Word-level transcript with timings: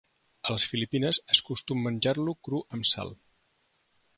A 0.45 0.53
les 0.53 0.63
Filipines 0.69 1.19
és 1.35 1.41
costum 1.49 1.85
menjar-lo 1.89 2.35
cru 2.49 2.63
amb 2.79 2.89
sal. 2.93 3.17